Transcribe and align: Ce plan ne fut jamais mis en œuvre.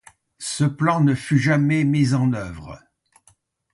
Ce 0.39 0.63
plan 0.63 0.99
ne 1.01 1.13
fut 1.13 1.37
jamais 1.37 1.83
mis 1.83 2.15
en 2.15 2.33
œuvre. 2.33 2.79